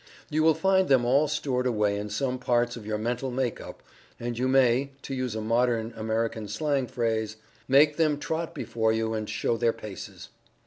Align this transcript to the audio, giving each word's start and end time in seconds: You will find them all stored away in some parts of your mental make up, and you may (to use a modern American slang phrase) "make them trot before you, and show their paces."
You 0.31 0.41
will 0.41 0.55
find 0.55 0.89
them 0.89 1.05
all 1.05 1.27
stored 1.27 1.67
away 1.67 1.95
in 1.95 2.09
some 2.09 2.39
parts 2.39 2.75
of 2.75 2.87
your 2.87 2.97
mental 2.97 3.29
make 3.29 3.61
up, 3.61 3.83
and 4.19 4.35
you 4.35 4.47
may 4.47 4.93
(to 5.03 5.13
use 5.13 5.35
a 5.35 5.41
modern 5.41 5.93
American 5.95 6.47
slang 6.47 6.87
phrase) 6.87 7.37
"make 7.67 7.97
them 7.97 8.17
trot 8.17 8.55
before 8.55 8.91
you, 8.91 9.13
and 9.13 9.29
show 9.29 9.57
their 9.57 9.73
paces." 9.73 10.29